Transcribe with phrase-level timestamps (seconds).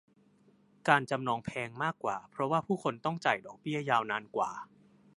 [0.87, 4.51] การจำนองแพงมากกว่าเพราะว่าผู้คนต้องจ่ายดอกเบี้ยยาวนานกว่า